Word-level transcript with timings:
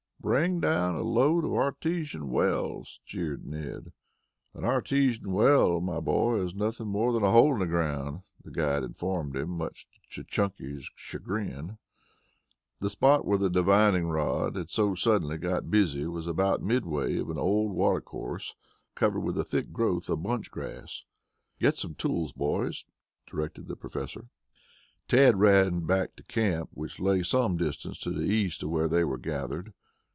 "Bring 0.23 0.59
down 0.59 0.93
a 0.93 1.01
load 1.01 1.43
of 1.45 1.51
artesian 1.53 2.29
wells!" 2.29 2.99
jeered 3.07 3.43
Ned. 3.43 3.91
"An 4.53 4.63
artesian 4.63 5.31
well, 5.31 5.81
my 5.81 5.99
boy, 5.99 6.41
is 6.41 6.53
nothing 6.53 6.85
more 6.89 7.11
than 7.11 7.23
a 7.23 7.31
hole 7.31 7.53
in 7.55 7.59
the 7.59 7.65
ground," 7.65 8.21
the 8.43 8.51
guide 8.51 8.83
informed 8.83 9.35
him, 9.35 9.49
much 9.49 9.87
to 10.11 10.23
Chunky's 10.23 10.87
chagrin. 10.93 11.79
The 12.77 12.91
spot 12.91 13.25
where 13.25 13.39
the 13.39 13.49
divining 13.49 14.09
rod 14.09 14.55
had 14.57 14.69
so 14.69 14.93
suddenly 14.93 15.39
gotten 15.39 15.71
busy 15.71 16.05
was 16.05 16.27
about 16.27 16.61
midway 16.61 17.17
of 17.17 17.31
an 17.31 17.39
old 17.39 17.71
water 17.71 17.99
course, 18.01 18.53
covered 18.93 19.21
with 19.21 19.39
a 19.39 19.43
thick 19.43 19.71
growth 19.71 20.07
of 20.07 20.21
bunch 20.21 20.51
grass. 20.51 21.03
"Get 21.59 21.77
some 21.77 21.95
tools, 21.95 22.31
boys," 22.31 22.85
directed 23.25 23.67
the 23.67 23.75
Professor. 23.75 24.25
Tad 25.07 25.39
ran 25.39 25.87
back 25.87 26.15
to 26.17 26.21
camp, 26.21 26.69
which 26.75 26.99
lay 26.99 27.23
some 27.23 27.57
distance 27.57 27.97
to 28.01 28.11
the 28.11 28.25
east 28.27 28.61
of 28.61 28.69
where 28.69 28.87
they 28.87 29.03
were 29.03 29.17
gathered. 29.17 29.73